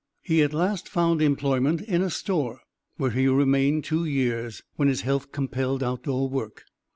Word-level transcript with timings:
He 0.23 0.41
at 0.41 0.51
last 0.51 0.89
found 0.89 1.21
employment 1.21 1.79
in 1.83 2.01
a 2.01 2.09
store 2.09 2.61
where 2.97 3.11
he 3.11 3.27
remained 3.27 3.83
two 3.83 4.03
years 4.03 4.63
when 4.75 4.87
his 4.87 5.01
health 5.01 5.31
compelled 5.31 5.83
outdoor 5.83 6.27
work. 6.27 6.63